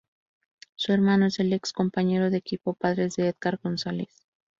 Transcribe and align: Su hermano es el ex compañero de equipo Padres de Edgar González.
Su 0.73 0.93
hermano 0.93 1.27
es 1.27 1.39
el 1.39 1.53
ex 1.53 1.73
compañero 1.73 2.31
de 2.31 2.37
equipo 2.37 2.73
Padres 2.73 3.17
de 3.17 3.27
Edgar 3.27 3.59
González. 3.61 4.25